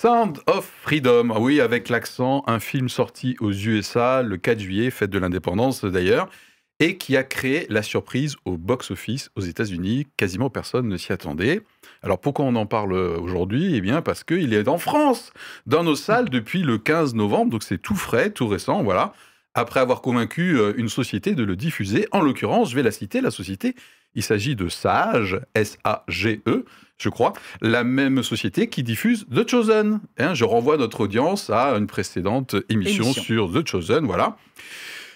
[0.00, 4.92] Sound of Freedom, ah oui, avec l'accent, un film sorti aux USA le 4 juillet,
[4.92, 6.28] fête de l'indépendance d'ailleurs,
[6.78, 10.06] et qui a créé la surprise au box-office aux États-Unis.
[10.16, 11.62] Quasiment personne ne s'y attendait.
[12.04, 13.74] Alors pourquoi on en parle aujourd'hui?
[13.74, 15.32] Eh bien parce qu'il est en France,
[15.66, 19.14] dans nos salles depuis le 15 novembre, donc c'est tout frais, tout récent, voilà.
[19.54, 23.20] Après avoir convaincu euh, une société de le diffuser, en l'occurrence, je vais la citer,
[23.20, 23.74] la société,
[24.14, 26.64] il s'agit de Sage, S-A-G-E,
[26.98, 30.00] je crois, la même société qui diffuse The Chosen.
[30.18, 33.22] Hein, je renvoie notre audience à une précédente émission, émission.
[33.22, 34.36] sur The Chosen, voilà.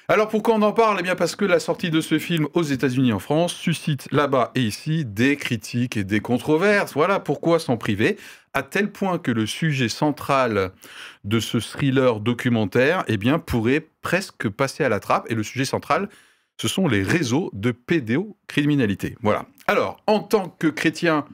[0.09, 0.99] Alors pourquoi on en parle?
[1.01, 4.09] Eh bien parce que la sortie de ce film aux États-Unis et en France suscite
[4.13, 6.93] là-bas et ici des critiques et des controverses.
[6.93, 8.19] Voilà pourquoi s'en priver,
[8.53, 10.73] à tel point que le sujet central
[11.25, 15.30] de ce thriller documentaire eh bien, pourrait presque passer à la trappe.
[15.30, 16.09] Et le sujet central,
[16.61, 19.17] ce sont les réseaux de pédocriminalité.
[19.23, 19.47] Voilà.
[19.67, 21.24] Alors, en tant que chrétien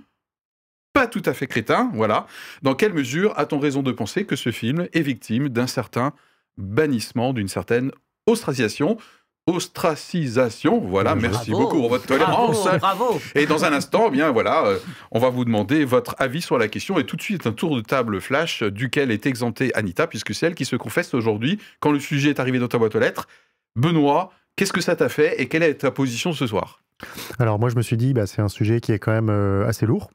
[0.98, 2.26] pas tout à fait crétin, voilà,
[2.62, 6.12] dans quelle mesure a-t-on raison de penser que ce film est victime d'un certain
[6.56, 7.92] bannissement, d'une certaine
[8.26, 8.98] ostracisation?
[9.46, 12.68] Ostracisation, voilà, merci beaucoup pour votre tolérance.
[12.80, 14.78] Bravo, Et dans un instant, eh bien voilà, euh,
[15.12, 17.76] on va vous demander votre avis sur la question et tout de suite un tour
[17.76, 21.92] de table flash duquel est exemptée Anita, puisque c'est elle qui se confesse aujourd'hui quand
[21.92, 23.28] le sujet est arrivé dans ta boîte aux lettres.
[23.76, 26.82] Benoît, qu'est-ce que ça t'a fait et quelle est ta position ce soir?
[27.38, 29.66] Alors moi je me suis dit, bah, c'est un sujet qui est quand même euh,
[29.66, 30.10] assez lourd.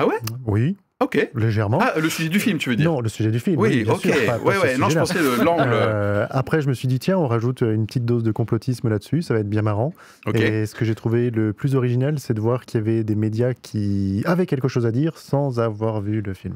[0.00, 0.14] Ah ouais
[0.46, 1.28] Oui, Ok.
[1.34, 1.78] légèrement.
[1.82, 3.58] Ah, le sujet du film, tu veux dire non, le sujet du film.
[3.58, 4.00] Oui, bien ok.
[4.02, 4.76] sûr, pas- ouais.
[4.78, 5.62] Non, je pensais le- l'angle.
[5.72, 9.22] Euh, après, je me suis dit, tiens, on rajoute une petite dose de complotisme là-dessus,
[9.22, 9.92] ça va être bien marrant.
[10.26, 10.36] ok.
[10.40, 13.14] Et ce que j'ai trouvé le plus original, c'est de voir qu'il y avait des
[13.16, 16.54] médias qui avaient quelque chose à dire sans avoir vu le film.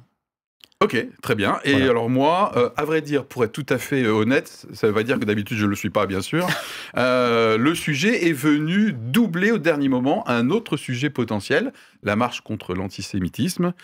[0.83, 1.61] Ok, très bien.
[1.65, 1.91] Et Voilà.
[1.91, 4.93] alors moi, euh, à vrai dire, pour être tout à fait euh, honnête, ça veut
[4.95, 6.47] pas dire que d'habitude je ne le suis pas, bien sûr,
[6.97, 11.73] euh, le sujet est venu doubler au dernier moment un autre sujet potentiel,
[12.03, 13.75] la marche contre l'antisémitisme.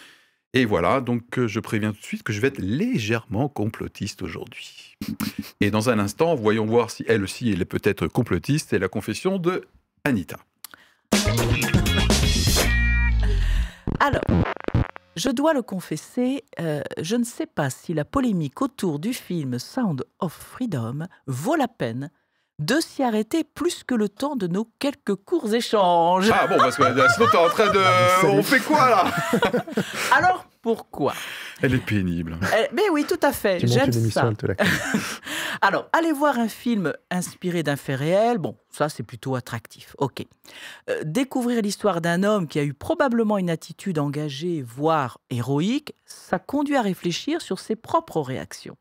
[0.54, 4.22] Et voilà, donc euh, je préviens tout de suite que je vais être légèrement complotiste
[4.22, 4.96] aujourd'hui.
[5.60, 8.88] Et dans un instant, voyons voir si elle aussi elle est peut-être complotiste, c'est la
[8.88, 9.66] confession de
[10.04, 10.38] Anita.
[14.00, 14.22] Alors,
[15.18, 19.58] je dois le confesser, euh, je ne sais pas si la polémique autour du film
[19.58, 22.10] Sound of Freedom vaut la peine
[22.60, 26.30] de s'y arrêter plus que le temps de nos quelques courts échanges.
[26.32, 28.26] Ah bon, parce que euh, sinon t'es en train de...
[28.26, 29.04] On fait quoi là?
[30.16, 31.14] Alors, pourquoi?
[31.62, 32.36] Elle est pénible.
[32.56, 34.26] Eh, Mais oui, tout à fait, j'aime ça.
[34.28, 34.54] elle te la
[35.60, 40.24] Alors, aller voir un film inspiré d'un fait réel, bon, ça c'est plutôt attractif, ok.
[40.88, 46.38] Euh, découvrir l'histoire d'un homme qui a eu probablement une attitude engagée, voire héroïque, ça
[46.38, 48.76] conduit à réfléchir sur ses propres réactions.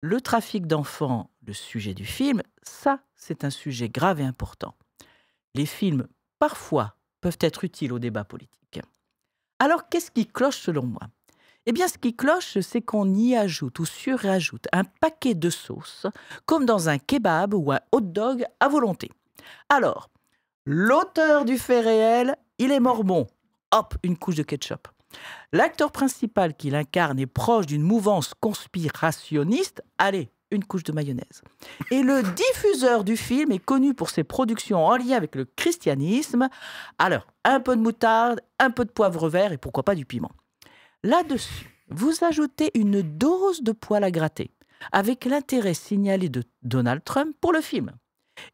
[0.00, 4.74] Le trafic d'enfants, le sujet du film, ça c'est un sujet grave et important.
[5.54, 8.80] Les films, parfois, peuvent être utiles au débat politique.
[9.58, 11.00] Alors, qu'est-ce qui cloche selon moi?
[11.66, 16.06] Eh bien, ce qui cloche, c'est qu'on y ajoute ou surajoute un paquet de sauces,
[16.44, 19.10] comme dans un kebab ou un hot dog à volonté.
[19.68, 20.10] Alors,
[20.66, 23.26] l'auteur du fait réel, il est mormon.
[23.72, 24.88] Hop, une couche de ketchup.
[25.52, 29.82] L'acteur principal qui l'incarne est proche d'une mouvance conspirationniste.
[29.96, 31.42] Allez, une couche de mayonnaise.
[31.90, 36.48] Et le diffuseur du film est connu pour ses productions en lien avec le christianisme.
[36.98, 40.32] Alors, un peu de moutarde, un peu de poivre vert et pourquoi pas du piment.
[41.04, 44.50] Là-dessus, vous ajoutez une dose de poil à gratter,
[44.90, 47.92] avec l'intérêt signalé de Donald Trump pour le film.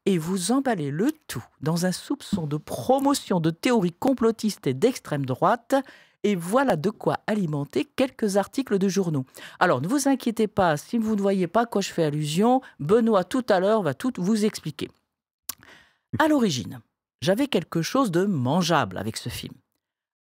[0.05, 5.27] Et vous emballez le tout dans un soupçon de promotion de théories complotistes et d'extrême
[5.27, 5.77] droite,
[6.25, 9.27] et voilà de quoi alimenter quelques articles de journaux.
[9.61, 12.63] Alors ne vous inquiétez pas, si vous ne voyez pas à quoi je fais allusion,
[12.81, 14.91] Benoît tout à l'heure va tout vous expliquer.
[16.19, 16.81] À l'origine,
[17.23, 19.55] j'avais quelque chose de mangeable avec ce film.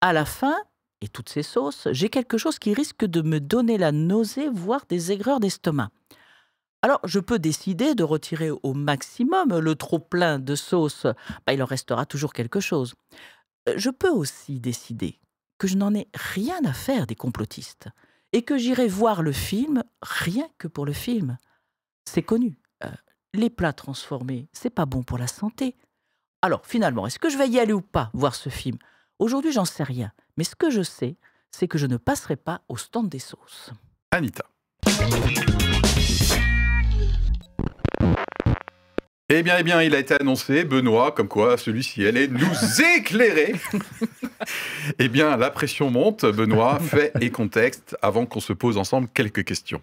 [0.01, 0.55] À la fin,
[1.01, 4.85] et toutes ces sauces, j'ai quelque chose qui risque de me donner la nausée, voire
[4.89, 5.89] des aigreurs d'estomac.
[6.81, 11.05] Alors, je peux décider de retirer au maximum le trop-plein de sauce.
[11.45, 12.95] Bah, il en restera toujours quelque chose.
[13.67, 15.19] Euh, Je peux aussi décider
[15.57, 17.89] que je n'en ai rien à faire des complotistes
[18.31, 21.37] et que j'irai voir le film rien que pour le film.
[22.05, 22.57] C'est connu.
[22.85, 22.89] Euh,
[23.33, 25.75] les plats transformés, c'est pas bon pour la santé.
[26.41, 28.77] Alors, finalement, est-ce que je vais y aller ou pas voir ce film?
[29.19, 30.13] Aujourd'hui, j'en sais rien.
[30.37, 31.17] Mais ce que je sais,
[31.51, 33.71] c'est que je ne passerai pas au stand des sauces.
[34.11, 34.45] Anita.
[39.31, 42.47] Eh bien, eh bien, il a été annoncé, Benoît, comme quoi celui-ci allait nous
[42.97, 43.55] éclairer.
[44.99, 49.43] eh bien, la pression monte, Benoît, fait et contexte, avant qu'on se pose ensemble quelques
[49.43, 49.81] questions.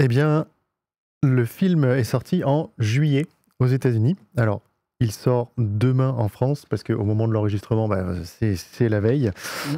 [0.00, 0.46] Eh bien,
[1.22, 3.26] le film est sorti en juillet
[3.60, 4.16] aux États-Unis.
[4.36, 4.60] Alors,
[5.04, 9.32] Il sort demain en France parce qu'au moment de l'enregistrement, bah, c'est la veille,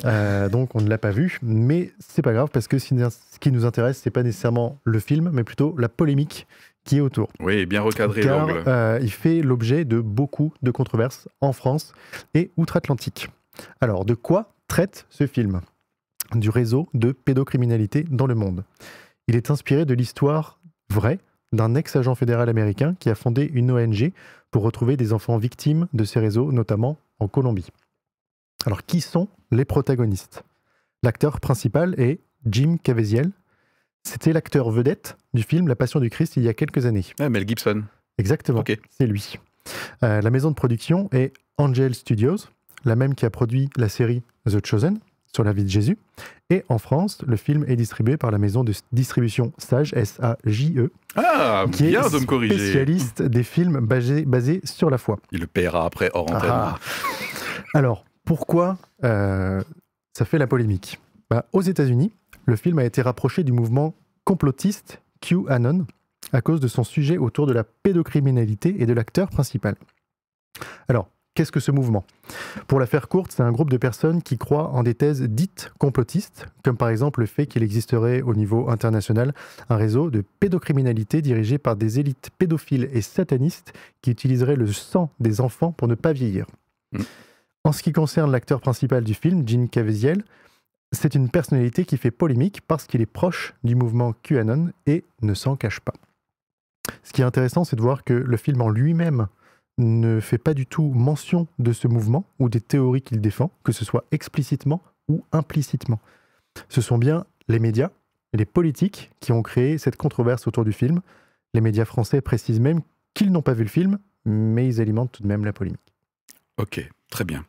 [0.04, 1.38] Euh, donc on ne l'a pas vu.
[1.42, 2.94] Mais c'est pas grave parce que ce
[3.40, 6.46] qui nous intéresse, c'est pas nécessairement le film, mais plutôt la polémique
[6.84, 7.28] qui est autour.
[7.40, 8.62] Oui, bien recadré l'angle.
[8.68, 11.92] euh, il fait l'objet de beaucoup de controverses en France
[12.34, 13.28] et outre-Atlantique.
[13.80, 15.60] Alors, de quoi traite ce film?
[16.36, 18.62] Du réseau de pédocriminalité dans le monde.
[19.26, 21.18] Il est inspiré de l'histoire vraie
[21.56, 24.12] d'un ex-agent fédéral américain qui a fondé une ONG
[24.50, 27.68] pour retrouver des enfants victimes de ces réseaux, notamment en Colombie.
[28.64, 30.44] Alors, qui sont les protagonistes?
[31.02, 33.30] L'acteur principal est Jim Caviezel.
[34.02, 37.04] C'était l'acteur vedette du film La Passion du Christ il y a quelques années.
[37.18, 37.82] Ah, Mel Gibson.
[38.18, 39.38] Exactement, c'est lui.
[40.02, 42.36] Euh, la maison de production est Angel Studios,
[42.84, 45.00] la même qui a produit la série The Chosen
[45.36, 45.98] sur la vie de Jésus.
[46.48, 51.66] Et en France, le film est distribué par la maison de distribution Sage, S-A-J-E, Ah,
[51.70, 52.56] qui bien est de me corriger.
[52.56, 55.18] spécialiste des films basés, basés sur la foi.
[55.32, 56.50] Il le paiera après hors antenne.
[56.50, 56.78] Ah.
[57.74, 59.62] Alors, pourquoi euh,
[60.16, 60.98] ça fait la polémique?
[61.30, 62.12] Bah, Aux États-Unis,
[62.46, 63.94] le film a été rapproché du mouvement
[64.24, 65.86] complotiste QAnon
[66.32, 69.76] à cause de son sujet autour de la pédocriminalité et de l'acteur principal.
[70.88, 72.04] Alors, qu'est-ce que ce mouvement?
[72.66, 75.70] Pour la faire courte, c'est un groupe de personnes qui croient en des thèses dites
[75.78, 79.34] complotistes, comme par exemple le fait qu'il existerait au niveau international
[79.68, 85.10] un réseau de pédocriminalité dirigé par des élites pédophiles et satanistes qui utiliseraient le sang
[85.20, 86.46] des enfants pour ne pas vieillir.
[86.92, 87.02] Mm.
[87.64, 90.24] En ce qui concerne l'acteur principal du film, Jim Caviezel,
[90.92, 95.34] c'est une personnalité qui fait polémique parce qu'il est proche du mouvement QAnon et ne
[95.34, 95.94] s'en cache pas.
[97.02, 99.26] Ce qui est intéressant, c'est de voir que le film en lui-même
[99.78, 103.72] ne fait pas du tout mention de ce mouvement ou des théories qu'il défend, que
[103.72, 106.00] ce soit explicitement ou implicitement.
[106.68, 107.90] Ce sont bien les médias
[108.36, 111.00] les politiques qui ont créé cette controverse autour du film.
[111.54, 112.82] Les médias français précisent même
[113.14, 115.94] qu'ils n'ont pas vu le film, mais ils alimentent tout de même la polémique.
[116.58, 117.44] Ok, très bien.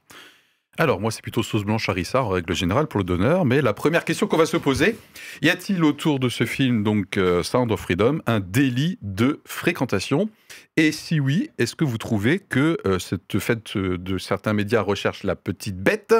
[0.79, 3.73] Alors, moi, c'est plutôt sauce blanche harissa en règle générale pour le donneur, mais la
[3.73, 4.95] première question qu'on va se poser,
[5.41, 10.29] y a-t-il autour de ce film, donc euh, Sound of Freedom, un délit de fréquentation?
[10.75, 14.81] Et si oui, est-ce que vous trouvez que euh, cette fait euh, de certains médias
[14.81, 16.13] recherchent la petite bête?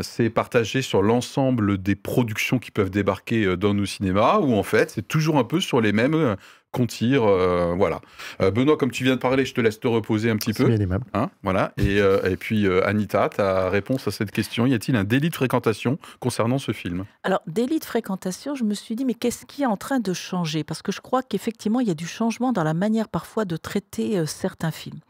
[0.00, 4.90] C'est partagé sur l'ensemble des productions qui peuvent débarquer dans nos cinémas, ou en fait,
[4.90, 6.36] c'est toujours un peu sur les mêmes
[6.70, 7.24] qu'on tire.
[7.24, 8.00] euh, voilà.
[8.42, 10.64] Euh, Benoît, comme tu viens de parler, je te laisse te reposer un petit C'est
[10.64, 10.68] peu.
[10.70, 11.04] bien aimable.
[11.14, 11.72] Hein, voilà.
[11.78, 15.30] Et, euh, et puis, euh, Anita, ta réponse à cette question, y a-t-il un délit
[15.30, 17.04] de fréquentation concernant ce film?
[17.22, 20.12] Alors, délit de fréquentation, je me suis dit, mais qu'est-ce qui est en train de
[20.12, 20.62] changer?
[20.64, 23.56] Parce que je crois qu'effectivement, il y a du changement dans la manière parfois de
[23.56, 25.00] traiter euh, certains films.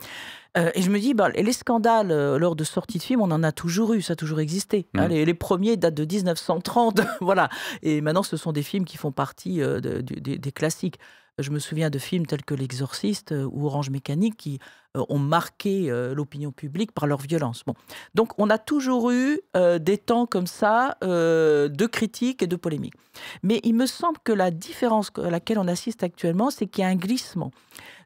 [0.56, 3.30] Euh, et je me dis, bah, les scandales euh, lors de sorties de films, on
[3.30, 4.88] en a toujours eu, ça a toujours existé.
[4.96, 5.06] hein.
[5.06, 5.10] Mm.
[5.10, 7.48] les, les premiers datent de 1930, voilà.
[7.82, 10.98] Et maintenant, ce sont des films qui font partie euh, de- des classiques.
[11.38, 14.58] Je me souviens de films tels que L'Exorciste euh, ou Orange Mécanique qui
[14.96, 17.62] euh, ont marqué euh, l'opinion publique par leur violence.
[17.64, 17.74] Bon.
[18.14, 22.56] Donc, on a toujours eu euh, des temps comme ça euh, de critiques et de
[22.56, 22.94] polémiques.
[23.42, 26.84] Mais il me semble que la différence à laquelle on assiste actuellement, c'est qu'il y
[26.84, 27.50] a un glissement.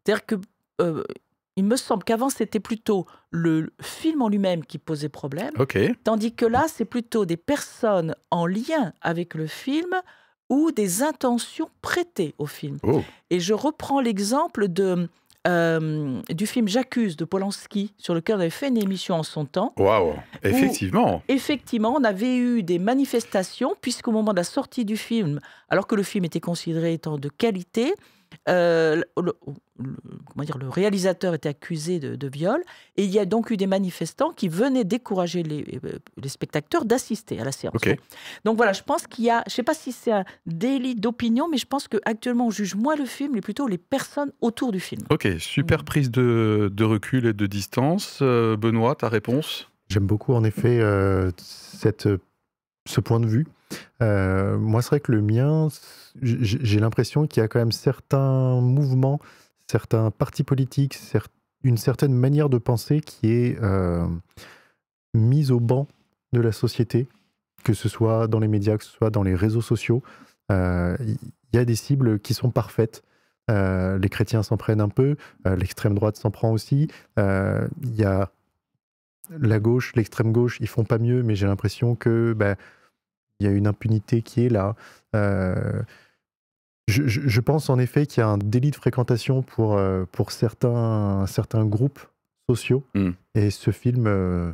[0.04, 0.34] C'est-à-dire que
[0.80, 1.02] euh,
[1.56, 5.52] il me semble qu'avant, c'était plutôt le film en lui-même qui posait problème,
[6.02, 9.94] tandis que là, c'est plutôt des personnes en lien avec le film
[10.52, 12.76] ou des intentions prêtées au film.
[12.82, 13.00] Oh.
[13.30, 15.08] Et je reprends l'exemple de,
[15.48, 19.46] euh, du film J'accuse de Polanski, sur lequel on avait fait une émission en son
[19.46, 19.72] temps.
[19.78, 20.12] Waouh.
[20.42, 21.22] Effectivement.
[21.28, 25.40] Effectivement, on avait eu des manifestations, puisqu'au moment de la sortie du film,
[25.70, 27.94] alors que le film était considéré étant de qualité,
[28.48, 29.32] euh, le,
[29.78, 29.94] le-
[30.26, 32.62] comment dire, le réalisateur était accusé de, de viol,
[32.96, 36.84] et il y a donc eu des manifestants qui venaient décourager les, euh, les spectateurs
[36.84, 37.80] d'assister à la séance.
[38.44, 40.94] Donc voilà, je pense qu'il y a, je ne sais pas si c'est un délit
[40.94, 44.72] d'opinion, mais je pense qu'actuellement on juge moins le film, mais plutôt les personnes autour
[44.72, 45.02] du film.
[45.10, 48.18] Ok, super prise de, de recul et de distance.
[48.22, 49.68] Euh, Benoît, ta réponse?
[49.88, 52.08] J'aime beaucoup en effet euh, cette,
[52.86, 53.46] ce point de vue.
[54.02, 55.68] Euh, moi, c'est vrai que le mien,
[56.20, 59.20] j'ai l'impression qu'il y a quand même certains mouvements,
[59.70, 60.98] certains partis politiques,
[61.64, 64.06] une certaine manière de penser qui est euh,
[65.14, 65.86] mise au banc
[66.32, 67.06] de la société,
[67.64, 70.02] que ce soit dans les médias, que ce soit dans les réseaux sociaux.
[70.50, 73.02] Euh, Il y a des cibles qui sont parfaites.
[73.50, 76.88] Euh, les chrétiens s'en prennent un peu, euh, l'extrême droite s'en prend aussi.
[77.18, 78.30] Euh, Il y a
[79.40, 82.56] la gauche, l'extrême gauche, ils font pas mieux, mais j'ai l'impression que bah,
[83.40, 84.76] il y a une impunité qui est là.
[85.14, 85.82] Euh,
[86.88, 91.24] je, pense en effet qu'il y a un délit de fréquentation pour, euh, pour certains,
[91.26, 92.00] certains groupes
[92.48, 92.84] sociaux.
[92.94, 93.10] Mm.
[93.34, 94.52] Et ce film, euh,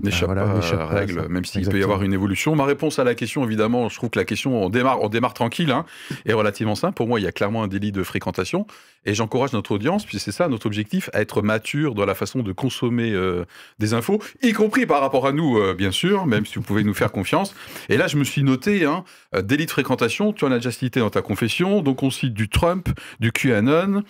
[0.00, 2.54] N'échappe voilà, pas à règle, même s'il peut y avoir une évolution.
[2.54, 5.34] Ma réponse à la question, évidemment, je trouve que la question, on démarre, on démarre
[5.34, 5.86] tranquille, hein,
[6.24, 6.94] est relativement simple.
[6.94, 8.68] Pour moi, il y a clairement un délit de fréquentation.
[9.06, 12.44] Et j'encourage notre audience, puis c'est ça notre objectif, à être mature dans la façon
[12.44, 13.44] de consommer euh,
[13.80, 16.84] des infos, y compris par rapport à nous, euh, bien sûr, même si vous pouvez
[16.84, 17.52] nous faire confiance.
[17.88, 19.02] Et là, je me suis noté, hein,
[19.34, 22.34] euh, délit de fréquentation, tu en as déjà cité dans ta confession, donc on cite
[22.34, 22.88] du Trump,
[23.18, 24.04] du QAnon.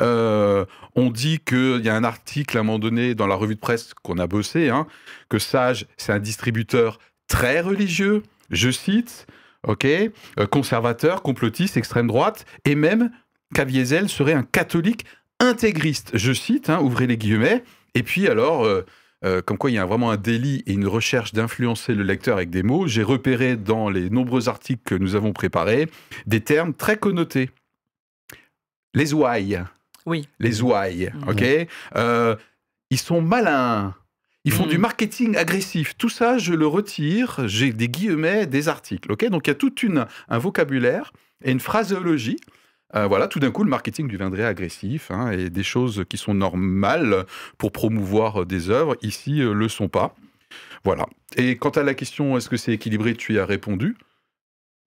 [0.00, 0.64] Euh,
[0.94, 3.60] on dit qu'il y a un article à un moment donné dans la revue de
[3.60, 4.86] presse qu'on a bossé, hein,
[5.28, 6.98] que Sage, c'est un distributeur
[7.28, 9.26] très religieux, je cite,
[9.66, 10.10] ok, euh,
[10.50, 13.10] conservateur, complotiste, extrême droite, et même
[13.54, 15.04] Caviezel serait un catholique
[15.40, 17.64] intégriste, je cite, hein, ouvrez les guillemets,
[17.94, 18.66] et puis alors,
[19.24, 22.36] euh, comme quoi il y a vraiment un délit et une recherche d'influencer le lecteur
[22.36, 25.88] avec des mots, j'ai repéré dans les nombreux articles que nous avons préparés
[26.26, 27.50] des termes très connotés.
[28.92, 29.62] Les ouailles,
[30.06, 30.28] Oui.
[30.38, 31.28] les ouailles, Mhm.
[31.28, 31.44] ok?
[31.96, 32.36] Euh,
[32.90, 33.94] Ils sont malins.
[34.44, 34.70] Ils font Mhm.
[34.70, 35.96] du marketing agressif.
[35.96, 37.40] Tout ça, je le retire.
[37.48, 39.24] J'ai des guillemets, des articles, ok?
[39.30, 42.36] Donc il y a tout une, un vocabulaire et une phraséologie.
[42.94, 46.34] Euh, voilà, tout d'un coup, le marketing deviendrait agressif hein, et des choses qui sont
[46.34, 47.24] normales
[47.58, 50.14] pour promouvoir euh, des œuvres, ici, le sont pas.
[50.84, 51.06] Voilà.
[51.36, 53.14] Et quant à la question, est-ce que c'est équilibré?
[53.14, 53.96] Tu y as répondu.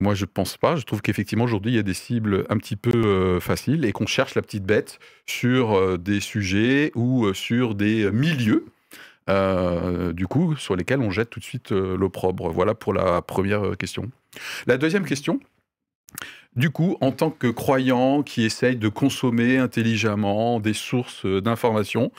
[0.02, 0.76] Moi, je pense pas.
[0.76, 3.92] Je trouve qu'effectivement, aujourd'hui, il y a des cibles un petit peu euh, faciles et
[3.92, 8.66] qu'on cherche la petite bête sur euh, des sujets ou euh, sur des milieux,
[10.14, 12.52] du coup, sur lesquels on jette tout de suite l'opprobre.
[12.52, 14.12] Voilà pour la première question.
[14.68, 15.40] La deuxième question.
[16.58, 22.12] Du coup, en tant que croyant qui essaye de consommer intelligemment des sources d'informations,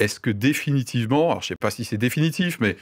[0.00, 2.76] est-ce que définitivement, alors je sais pas si c'est définitif, mais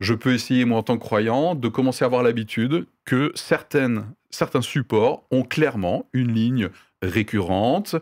[0.00, 4.04] je peux essayer, moi, en tant que croyant, de commencer à avoir l'habitude que certaines,
[4.30, 6.68] certains supports ont clairement une ligne
[7.02, 7.96] récurrente,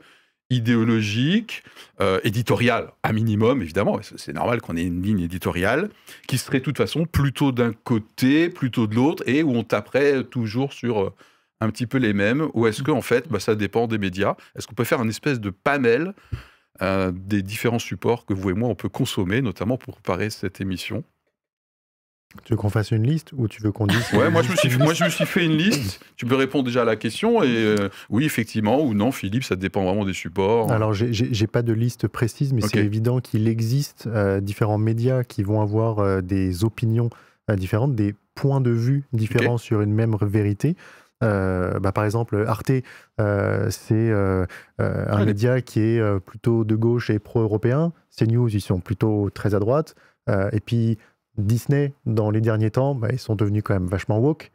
[0.50, 1.62] idéologique,
[2.00, 3.98] euh, éditoriale, à minimum, évidemment.
[4.02, 5.90] C'est normal qu'on ait une ligne éditoriale
[6.28, 10.24] qui serait de toute façon plutôt d'un côté, plutôt de l'autre, et où on taperait
[10.24, 11.14] toujours sur euh,
[11.60, 14.36] un petit peu les mêmes, ou est-ce que en fait, bah, ça dépend des médias?
[14.56, 16.14] Est-ce qu'on peut faire un espèce de panel
[16.82, 20.60] euh, des différents supports que vous et moi, on peut consommer, notamment pour préparer cette
[20.60, 21.04] émission?
[22.44, 24.56] Tu veux qu'on fasse une liste ou tu veux qu'on dise Ouais, moi je, me
[24.56, 26.04] suis, moi je me suis fait une liste.
[26.16, 29.56] Tu peux répondre déjà à la question et euh, oui, effectivement, ou non, Philippe, ça
[29.56, 30.70] dépend vraiment des supports.
[30.70, 35.42] Alors, j'ai- pas de liste précise, mais c'est évident qu'il existe euh, différents médias qui
[35.42, 37.10] vont avoir euh, des opinions
[37.48, 40.76] différentes, des points de vue différents sur une même vérité.
[41.22, 42.72] Euh, bah, par exemple, Arte,
[43.20, 44.46] euh, c'est euh,
[44.78, 47.92] un média qui est plutôt de gauche et pro-européen.
[48.16, 49.94] CNews, ils sont plutôt très à droite.
[50.52, 50.98] Et puis
[51.38, 54.50] Disney, dans les derniers temps, bah, ils sont devenus quand même vachement woke.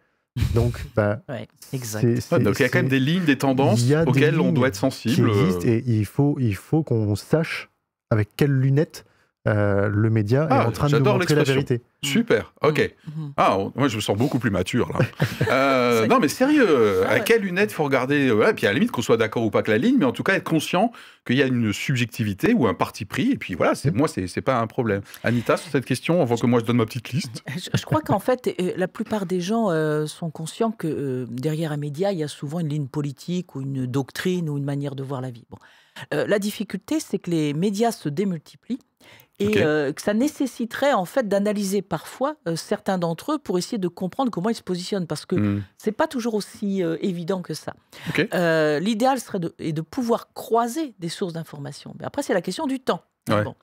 [0.55, 2.01] Donc, bah, Ouais, exact.
[2.01, 3.95] c'est- Ouais, c'est- donc il y a quand même des lignes, des tendances Il y
[3.95, 5.29] a des auxquelles on doit être qui sensible.
[5.29, 7.69] euh, existent et il faut, il faut qu'on sache
[8.11, 9.05] avec quelles lunettes
[9.47, 11.81] euh, le média Ah, est en train de nous montrer la vérité.
[12.03, 12.93] Super, ok.
[13.07, 13.33] Mhm.
[13.37, 14.99] Ah, on- moi je me sens beaucoup plus mature là.
[15.49, 17.23] Euh, non mais sérieux, Ah à ouais.
[17.23, 19.69] quelles lunettes faut regarder ouais, Puis à la limite qu'on soit d'accord ou pas avec
[19.69, 20.91] la ligne, mais en tout cas être conscient
[21.25, 23.31] qu'il y a une subjectivité ou un parti pris.
[23.31, 25.01] Et puis voilà, c'est moi c'est c'est pas un problème.
[25.23, 27.41] Anita sur cette question, avant que moi je donne ma petite liste.
[27.55, 31.25] Je, je crois qu'en fait, euh, la plupart des gens euh, sont conscients que euh,
[31.29, 34.63] derrière un média, il y a souvent une ligne politique ou une doctrine ou une
[34.65, 35.45] manière de voir la vie.
[35.49, 35.57] Bon.
[36.13, 38.79] Euh, la difficulté, c'est que les médias se démultiplient
[39.39, 43.77] et euh, que ça nécessiterait en fait d'analyser parfois euh, certains d'entre eux pour essayer
[43.77, 45.63] de comprendre comment ils se positionnent parce que Hmm.
[45.77, 47.73] c'est pas toujours aussi euh, évident que ça.
[48.79, 51.95] L'idéal serait de, est de pouvoir croiser des sources d'information.
[51.99, 53.01] Mais après, c'est la question du temps.
[53.29, 53.43] Ouais.
[53.43, 53.55] Bon.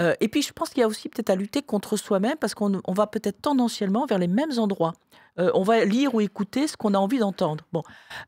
[0.00, 2.54] Euh, et puis, je pense qu'il y a aussi peut-être à lutter contre soi-même parce
[2.54, 4.92] qu'on on va peut-être tendanciellement vers les mêmes endroits.
[5.38, 7.64] Euh, on va lire ou écouter ce qu'on a envie d'entendre.
[7.72, 7.84] Bon,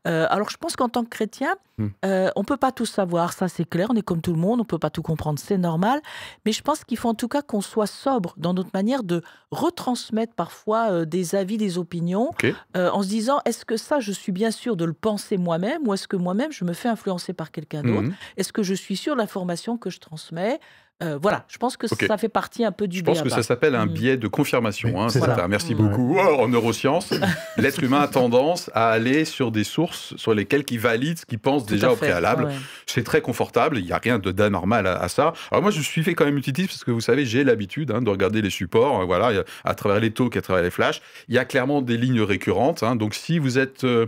[0.07, 1.87] Euh, alors je pense qu'en tant que chrétien, Hmm.
[2.05, 3.87] euh, on peut pas tout savoir, ça c'est clair.
[3.91, 5.99] On est comme tout le monde, on peut pas tout comprendre, c'est normal.
[6.45, 9.23] Mais je pense qu'il faut en tout cas qu'on soit sobre dans notre manière de
[9.51, 12.31] retransmettre parfois euh, des avis, des opinions,
[12.75, 15.93] en se disant est-ce que ça, je suis bien sûr de le penser moi-même, ou
[15.93, 18.01] est-ce que moi-même je me fais influencer par quelqu'un d'autre?
[18.03, 18.13] Mhm.
[18.37, 20.59] Est-ce que je suis sûr de l'information que je transmets?
[21.01, 23.43] Euh, Voilà, je pense que ça fait partie un peu du Je pense que ça
[23.43, 23.89] s'appelle un Mm.
[23.93, 24.89] biais de confirmation.
[24.93, 25.47] Oui, hein.
[25.49, 25.77] Merci Mm.
[25.77, 26.17] beaucoup.
[26.19, 27.11] Oh, en neurosciences,
[27.57, 31.39] l'être humain a tendance à aller sur des sources sur lesquelles il valide ce qu'il
[31.39, 32.45] pense Tout déjà au préalable.
[32.45, 32.53] ouais.
[32.85, 35.33] C'est très confortable, il n'y a rien de d'anormal à, à ça.
[35.51, 38.01] Alors moi, je suis fait quand même utiliser parce que vous savez, j'ai l'habitude hein,
[38.01, 41.01] de regarder les supports, euh, voilà, à travers les talks, à travers les flashs.
[41.29, 42.83] Il y a clairement des lignes récurrentes.
[42.83, 42.95] hein.
[42.95, 44.05] donc si vous êtes euh,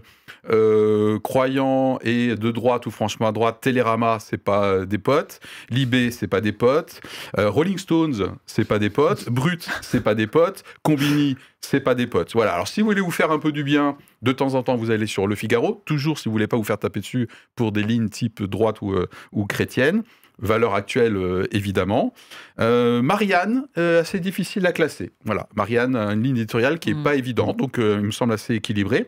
[0.50, 5.40] euh, croyant et de droite ou franchement à droite, Télérama, c'est pas euh, des potes.
[5.70, 7.02] Libé, c'est pas des potes.
[7.38, 9.30] Euh, Rolling Stones, c'est pas des potes.
[9.30, 10.64] Brut, c'est pas des potes.
[10.84, 12.34] Combini, c'est pas des potes.
[12.34, 12.54] Voilà.
[12.54, 14.92] Alors si vous voulez vous faire un peu du bien, de temps en temps, vous
[14.92, 15.82] allez sur Le Figaro.
[15.86, 18.94] Toujours si vous voulez pas vous faire taper dessus pour des lignes type droite ou,
[18.94, 20.04] euh, ou chrétienne.
[20.40, 22.12] valeur actuelle euh, évidemment.
[22.60, 25.12] Euh, Marianne, euh, assez difficile à classer.
[25.26, 27.04] Voilà, Marianne a une ligne éditoriale qui est Mm.
[27.04, 29.08] pas évidente, donc il me semble assez équilibrée.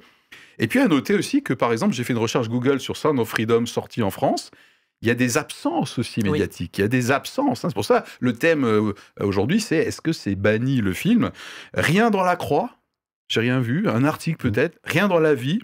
[0.60, 3.20] Et puis à noter aussi que par exemple, j'ai fait une recherche Google sur Sound
[3.20, 4.52] of Freedom sorti en France.
[5.02, 6.32] Il y a des absences aussi Oui.
[6.32, 6.78] médiatiques.
[6.78, 7.66] Il y a des absences.
[7.66, 7.70] hein.
[7.70, 11.32] C'est pour ça le thème euh, aujourd'hui, c'est est-ce que c'est banni le film?
[11.74, 12.72] Rien dans la croix.
[13.28, 13.88] J'ai rien vu.
[13.90, 14.78] Un article peut-être.
[14.86, 15.60] Rien dans la vie.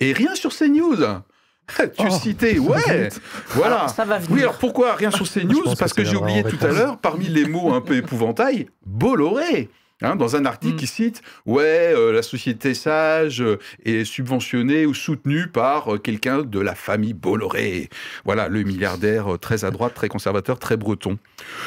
[0.00, 0.96] Et rien sur CNews.
[1.78, 2.10] tu Oh.
[2.10, 3.08] citais, ouais.
[3.50, 3.76] voilà.
[3.76, 4.30] Alors, ça va venir.
[4.32, 5.74] Oui, alors pourquoi rien sur CNews?
[5.78, 9.70] Parce que que j'ai oublié tout à l'heure, parmi les mots un peu épouvantail, Bolloré.
[10.02, 10.78] Hein, dans un article Mm.
[10.78, 16.42] qui cite Ouais, euh, la société sage euh, est subventionnée ou soutenue par euh, quelqu'un
[16.42, 17.88] de la famille Bolloré.
[18.24, 21.16] Voilà, le milliardaire euh, très à droite, très conservateur, très breton.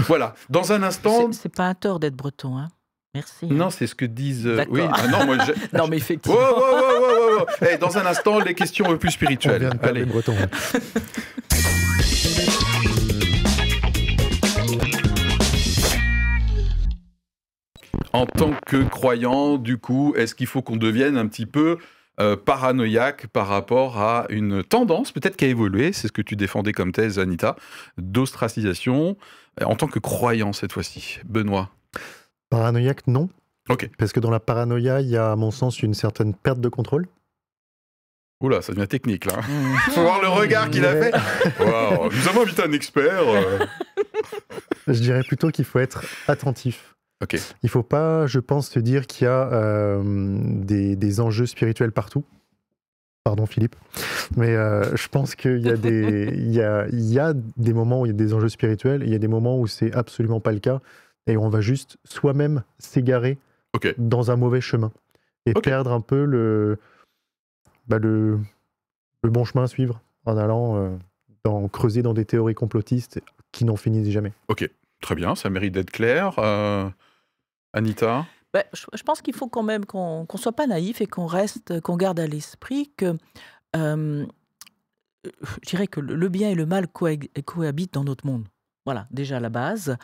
[0.01, 1.31] Voilà, dans un instant.
[1.31, 2.67] C'est- pas un tort d'être breton, hein.
[3.15, 3.45] Merci.
[3.45, 3.47] hein.
[3.53, 4.47] Non, c'est ce que disent.
[4.69, 5.37] oui, ah non, moi.
[5.45, 6.37] je- Non, mais effectivement.
[6.39, 7.03] oh, oh, oh,
[7.39, 7.65] oh, oh.
[7.65, 9.61] Eh, dans un instant, les questions un peu plus On spirituelles.
[9.61, 10.01] vient de Allez.
[10.01, 10.35] les Bretons.
[18.17, 21.77] En tant que croyant, du coup, est-ce qu'il faut qu'on devienne un petit peu
[22.19, 26.35] euh, paranoïaque par rapport à une tendance, peut-être qui a évolué, c'est ce que tu
[26.35, 27.55] défendais comme thèse, Anita,
[27.99, 29.17] d'ostracisation,
[29.61, 31.69] euh, en tant que croyant cette fois-ci Benoît?
[32.49, 33.29] Paranoïaque, non.
[33.69, 33.87] Ok.
[33.99, 36.69] Parce que dans la paranoïa, il y a, à mon sens, une certaine perte de
[36.69, 37.07] contrôle.
[38.41, 39.41] Oula, ça devient technique là.
[39.47, 39.75] Mm.
[39.91, 41.11] Faut voir le regard qu'il a fait.
[41.59, 43.27] Nous avons invité un expert.
[43.27, 43.59] euh.
[44.87, 46.96] Je dirais plutôt qu'il faut être attentif.
[47.21, 47.35] Ok.
[47.63, 50.01] Il faut pas, je pense, se dire qu'il y a euh,
[50.63, 52.23] des, des enjeux spirituels partout.
[53.23, 53.75] Pardon Philippe.
[54.35, 57.73] Mais euh, je pense qu'il y, a des- il y, a, il y a des
[57.73, 59.93] moments où il y a des enjeux spirituels il y a des moments où c'est
[59.93, 60.79] absolument pas le cas
[61.25, 63.37] et on va juste soi-même s'égarer
[63.73, 63.93] Ok.
[63.97, 64.91] dans un mauvais chemin
[65.45, 65.63] et Ok.
[65.63, 66.77] perdre un peu le,
[67.87, 68.39] bah, le,
[69.23, 70.89] le bon chemin à suivre en allant euh,
[71.43, 73.19] dans, creuser dans des théories complotistes
[73.51, 74.31] qui n'en finissent jamais.
[74.99, 76.39] Très bien, ça mérite d'être clair.
[76.39, 76.89] Euh,
[77.73, 81.25] Anita Ben, je, pense qu'il faut quand même qu'on ne soit pas naïf et qu'on
[81.25, 83.17] reste, qu'on garde à l'esprit que,
[83.75, 84.25] euh,
[85.25, 88.47] je dirais que le bien et le mal cohab- cohabitent dans notre monde.
[88.85, 89.97] Voilà, déjà la base.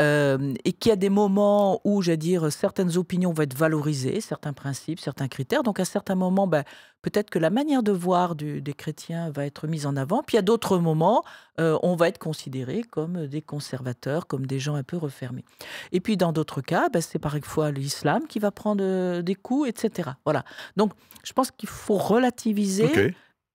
[0.00, 4.20] Euh, et qu'il y a des moments où, j'allais dire, certaines opinions vont être valorisées,
[4.20, 5.64] certains principes, certains critères.
[5.64, 6.62] Donc, à certains moments, ben,
[7.02, 10.22] peut-être que la manière de voir du- des chrétiens va être mise en avant.
[10.24, 11.24] Puis, à d'autres moments,
[11.58, 15.44] euh, on va être considéré comme des conservateurs, comme des gens un peu refermés.
[15.90, 19.68] Et puis, dans d'autres cas, ben, c'est parfois l'islam qui va prendre euh, des coups,
[19.68, 20.10] etc.
[20.24, 20.44] Voilà.
[20.76, 20.92] Donc,
[21.24, 22.86] je pense qu'il faut relativiser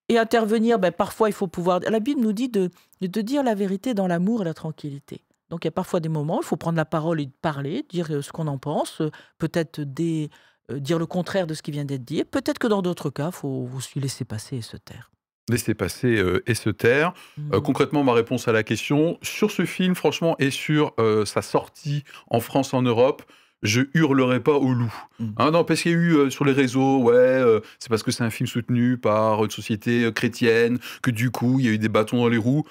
[0.09, 0.77] et intervenir.
[0.77, 1.79] Ben, parfois, il faut pouvoir.
[1.89, 5.21] La Bible nous dit de, de dire la vérité dans l'amour et la tranquillité.
[5.53, 7.85] Donc, il y a parfois des moments où il faut prendre la parole et parler,
[7.87, 10.31] dire euh, ce qu'on en pense, euh, peut-être des-
[10.71, 12.23] euh, dire le contraire de ce qui vient d'être dit.
[12.23, 15.11] Peut-être que dans d'autres cas, il faut aussi laisser passer et se taire.
[15.49, 17.13] Laisser passer euh, et se taire.
[17.53, 17.61] Euh, Mm.
[17.61, 22.03] concrètement, ma réponse à la question, sur ce film, franchement, et sur euh, sa sortie
[22.31, 23.21] en France, en Europe,
[23.61, 24.93] je hurlerai pas au loup.
[25.19, 25.27] Mm.
[25.37, 28.01] Hein, non, parce qu'il y a eu euh, sur les réseaux, ouais, euh, c'est parce
[28.01, 31.69] que c'est un film soutenu par une société euh, chrétienne, que du coup, il y
[31.69, 32.63] a eu des bâtons dans les roues.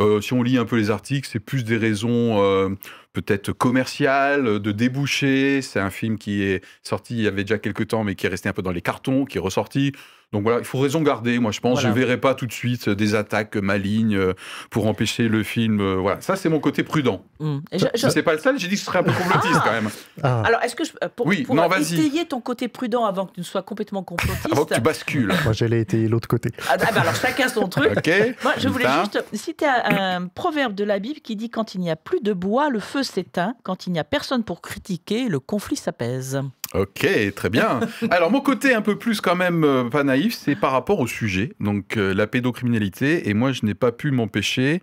[0.00, 2.68] Euh, si on lit un peu les articles, c'est plus des raisons euh,
[3.12, 5.60] peut-être commerciales, de débouchés.
[5.60, 8.28] C'est un film qui est sorti il y avait déjà quelques temps, mais qui est
[8.28, 9.92] resté un peu dans les cartons, qui est ressorti.
[10.32, 11.80] Donc voilà, il faut raison garder, moi je pense.
[11.80, 11.88] Voilà.
[11.88, 14.34] Je verrai pas tout de suite des attaques malignes euh,
[14.70, 15.80] pour empêcher le film.
[15.80, 17.24] euh, voilà, ça c'est mon côté prudent.
[17.40, 17.58] Mm.
[17.72, 19.62] Je- je- C'est pas le seul, j'ai dit que ce serait un peu complotiste Ah
[19.64, 19.88] quand même.
[20.22, 21.94] Ah, Alors, est-ce que je, euh, pour, Oui, pour non, vas-y.
[21.94, 25.32] étayer ton côté prudent avant que tu ne sois complètement complotiste Avant que tu bascules.
[25.44, 26.50] moi j'allais étayer l'autre côté.
[26.68, 27.86] Ah, ah, bah alors chacun son truc.
[28.44, 31.80] Moi, je voulais juste citer un, un proverbe de la Bible qui dit quand il
[31.80, 33.54] n'y a plus de bois, le feu s'éteint.
[33.62, 36.40] Quand il n'y a personne pour critiquer, le conflit s'apaise.
[36.74, 37.80] Ok, très bien.
[38.10, 41.06] Alors mon côté un peu plus quand même euh, pas naïf, c'est par rapport au
[41.06, 43.28] sujet, donc euh, la pédocriminalité.
[43.28, 44.82] Et moi, je n'ai pas pu m'empêcher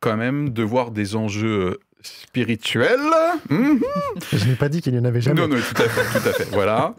[0.00, 3.00] quand même de voir des enjeux euh, spirituels.
[3.50, 3.80] Mhm.
[4.32, 5.40] Je n'ai pas dit qu'il n'y en avait jamais.
[5.40, 6.48] Non, non, tout à fait, tout à fait.
[6.52, 6.94] Voilà.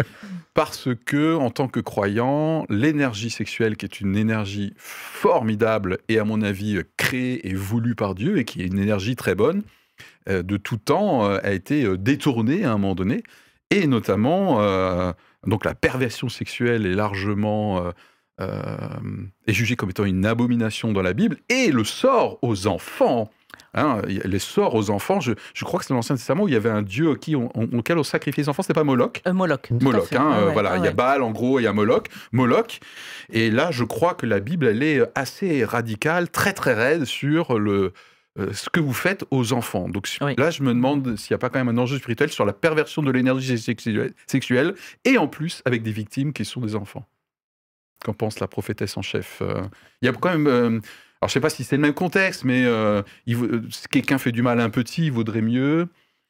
[0.54, 6.26] Parce que, en tant que croyant, l'énergie sexuelle, qui est une énergie formidable et, à
[6.26, 9.62] mon avis, créée et voulue par Dieu, et qui est une énergie très bonne,
[10.28, 13.24] euh, de tout temps, euh, a été détournée à un moment donné.
[13.72, 15.12] Et notamment, euh,
[15.46, 17.92] donc la perversion sexuelle est largement euh,
[18.40, 18.78] euh,
[19.48, 21.38] est jugée comme étant une abomination dans la Bible.
[21.50, 23.30] Et le sort aux enfants.
[23.74, 26.54] Hein, les sorts aux enfants, je, je crois que c'est dans l'Ancien Testament où il
[26.54, 29.22] y avait un dieu qui, on- on- auquel on sacrifiait les enfants, c'était pas Moloch
[29.28, 29.70] Euh, Moloch.
[29.70, 30.92] Moloch, hein, Ah ouais, voilà, ah il y a.
[30.92, 32.80] Baal en gros, il y a Moloch, Moloch,
[33.32, 37.60] et là je crois que la Bible elle est assez radicale, très très raide sur
[37.60, 37.94] le
[38.40, 39.90] euh, ce que vous faites aux enfants.
[39.90, 40.36] Donc Oui.
[40.38, 42.54] là je me demande s'il n'y a pas quand même un enjeu spirituel sur la
[42.54, 47.06] perversion de l'énergie sexuelle, sexuelle, et en plus avec des victimes qui sont des enfants.
[48.04, 49.62] Qu'en pense la prophétesse en chef euh,
[50.02, 50.68] Il y a quand même euh,
[51.20, 52.64] Alors, je sais pas si c'est le même contexte, mais
[53.26, 55.88] si quelqu'un fait du mal à un petit, il vaudrait mieux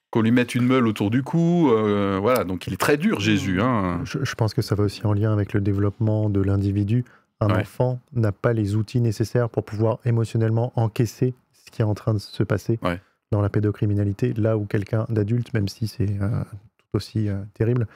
[0.09, 1.69] qu'on lui mette une meule autour du cou.
[1.69, 3.59] euh, voilà, donc il est très dur, Jésus.
[3.61, 3.99] Hein.
[4.05, 7.03] Je, je pense que ça va aussi en lien avec le développement de l'individu.
[7.41, 7.59] Un Ouais.
[7.61, 11.35] enfant n'a pas les outils nécessaires pour pouvoir émotionnellement encaisser
[11.67, 12.99] ce qui est en train de se passer Ouais.
[13.31, 16.43] dans la pédocriminalité, là où quelqu'un d'adulte, même si c'est euh,
[16.77, 17.87] tout aussi euh, terrible,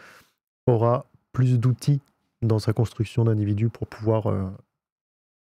[0.67, 2.01] aura plus d'outils
[2.41, 4.43] dans sa construction d'individu pour pouvoir euh,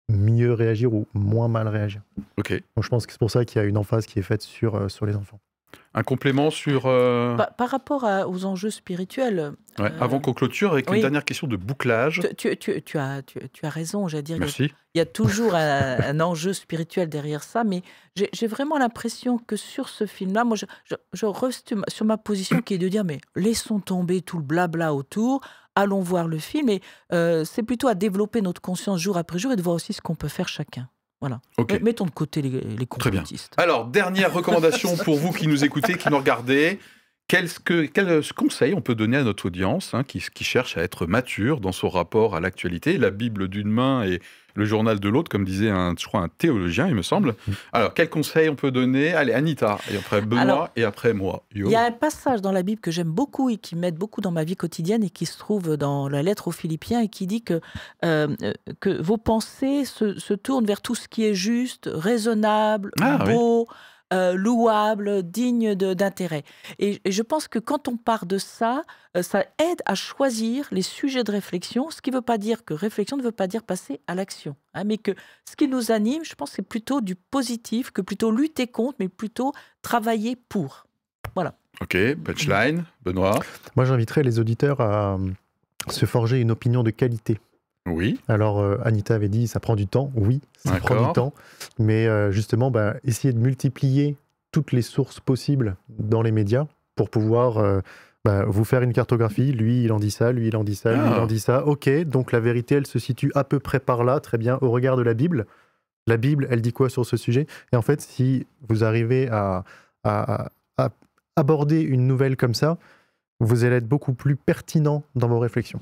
[0.09, 2.03] mieux réagir ou moins mal réagir.
[2.39, 2.53] Ok.
[2.77, 4.43] Donc je pense que c'est pour ça qu'il y a une emphase qui est faite
[4.43, 5.41] sur, sur les enfants.
[5.95, 6.85] Un complément sur.
[6.87, 10.97] euh, Par, par rapport à- aux enjeux spirituels, ouais, euh, Avant qu'on clôture, avec oui.
[10.97, 12.21] une dernière question de bouclage.
[12.21, 14.37] tu, tu- tu- tu as, tu, as raison, j'allais dire.
[14.37, 14.73] il y a- Merci.
[14.95, 17.83] Il y a toujours un, un enjeu spirituel derrière ça, mais
[18.17, 22.17] j'ai j'ai vraiment l'impression que sur ce film-là, moi, je, je, je reste sur ma
[22.17, 25.41] position qui est de dire, mais laissons tomber tout le blabla autour,
[25.77, 26.81] allons voir le film, et
[27.13, 30.01] euh, c'est plutôt à développer notre conscience jour après jour et de voir aussi ce
[30.01, 30.89] qu'on peut faire chacun.
[31.21, 31.41] Voilà.
[31.83, 33.21] Mettons de côté les, les Très bien.
[33.21, 33.53] complotistes.
[33.59, 36.79] Alors, dernière recommandation pour vous qui nous écoutez, qui nous regardez.
[37.31, 40.83] Quel, que- quel conseil on peut donner à notre audience hein, qui, qui cherche à
[40.83, 42.99] être mature dans son rapport à l'actualité?
[42.99, 44.19] La Bible d'une main et
[44.57, 47.37] le journal de l'autre, comme disait un, je crois un théologien, il me semble.
[47.73, 49.15] Alors, quel conseil on peut donner?
[49.15, 51.45] Allez, Anita, et après Benoît, Alors, et après moi.
[51.55, 54.21] Il y a un passage dans la Bible que j'aime beaucoup et qui m'aide beaucoup
[54.21, 57.29] dans ma vie quotidienne et qui se trouve dans la lettre aux Philippiens et qui
[57.29, 57.61] dit que,
[58.05, 62.91] euh, euh, que vos pensées se, se tournent vers tout ce qui est juste, raisonnable,
[63.01, 63.35] Ah, oui.
[64.13, 66.45] Euh, louable, digne d'intérêt.
[66.79, 68.83] Et, et je pense que quand on part de ça,
[69.17, 72.65] euh, ça aide à choisir les sujets de réflexion, ce qui ne veut pas dire
[72.65, 75.13] que réflexion ne veut pas dire passer à l'action, hein, mais que
[75.49, 79.09] ce qui nous anime, je pense, c'est plutôt du positif, que plutôt lutter contre, mais
[79.09, 80.87] plutôt travailler pour.
[81.81, 83.41] Ok, punchline, Benoît?
[83.75, 85.31] Moi, j'inviterais les auditeurs à euh,
[85.89, 87.39] se forger une opinion de qualité.
[87.89, 90.13] Oui, Alors, euh, Anita avait dit, ça prend du temps.
[90.15, 91.33] Oui, ça prend du temps.
[91.79, 94.17] Mais euh, justement, bah, essayer de multiplier
[94.53, 97.81] toutes les sources possibles dans les médias pour pouvoir euh,
[98.25, 99.53] bah, vous faire une cartographie.
[99.53, 101.23] Lui, il en dit ça, lui, il en dit ça, lui, il Ah.
[101.23, 101.67] en dit ça.
[101.67, 104.71] Ok, donc la vérité, elle se situe à peu près par là, très bien, au
[104.71, 105.47] regard de la Bible.
[106.07, 107.47] La Bible, elle dit quoi sur ce sujet?
[107.73, 109.65] Et en fait, si vous arrivez à,
[110.05, 110.91] à- à
[111.37, 112.77] aborder une nouvelle comme ça,
[113.39, 115.81] vous allez être beaucoup plus pertinent dans vos réflexions.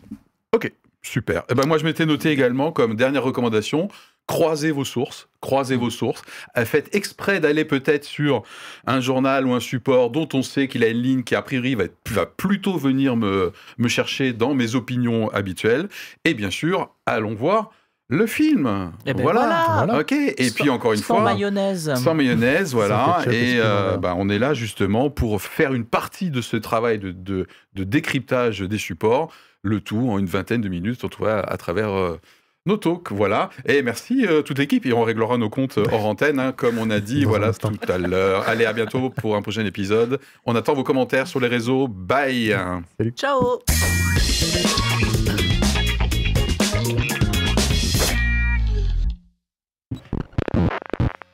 [1.03, 1.43] Super.
[1.51, 3.89] Eh ben, moi, je m'étais noté également comme dernière recommandation,
[4.27, 6.23] croisez vos sources, croisez vos sources.
[6.57, 8.43] Euh, Faites exprès d'aller peut-être sur
[8.87, 11.75] un journal ou un support dont on sait qu'il a une ligne qui, a priori,
[11.75, 15.89] va, être- va plutôt venir me, me chercher dans mes opinions habituelles.
[16.25, 17.71] Et bien sûr, allons voir
[18.11, 18.93] le film.
[19.07, 19.67] Eh ben voilà.
[19.85, 20.01] Voilà.
[20.01, 20.13] Ok.
[20.13, 21.25] Et puis, encore une Sans fois...
[21.25, 21.93] mayonnaise.
[21.97, 23.19] Sans mayonnaise, voilà.
[23.31, 27.13] Et euh, bah, on est là justement pour faire une partie de ce travail de,
[27.13, 29.31] de- de décryptage des supports,
[29.63, 32.21] le tout en une vingtaine de minutes, trouve à, à travers euh,
[32.67, 33.11] nos talks.
[33.11, 33.51] Voilà.
[33.67, 34.87] Et merci euh, toute l'équipe.
[34.87, 37.53] Et on réglera nos comptes euh, hors antenne, hein, comme on a dit Dans voilà,
[37.53, 38.49] tout à l'heure.
[38.49, 40.21] Allez, à bientôt pour un prochain épisode.
[40.47, 41.89] On attend vos commentaires sur les réseaux.
[41.89, 42.55] Bye.
[43.17, 43.61] Ciao